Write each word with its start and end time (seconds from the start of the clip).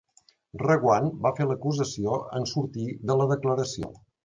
Reguant 0.61 1.09
va 1.25 1.33
fer 1.41 1.47
l'acusació 1.51 2.17
en 2.41 2.51
sortir 2.55 2.89
de 3.11 3.21
la 3.23 3.31
declaració 3.37 3.95